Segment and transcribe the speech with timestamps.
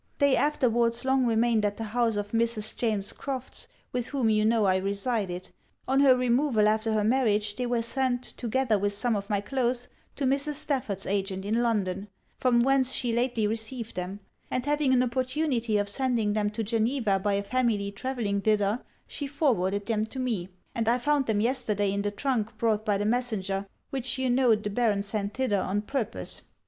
[0.17, 2.75] They afterwards long remained at the house of Mrs.
[2.75, 5.51] James Crofts, with whom you know I resided;
[5.87, 9.89] on her removal after her marriage, they were sent, together with some of my cloaths,
[10.15, 10.55] to Mrs.
[10.55, 12.07] Stafford's agent in London;
[12.39, 17.19] from whence she lately received them; and having an opportunity of sending them to Geneva
[17.19, 21.91] by a family travelling thither, she forwarded them to me, and I found them yesterday
[21.91, 25.83] in the trunk brought by the messenger which you know the Baron sent thither on
[25.83, 26.41] purpose.'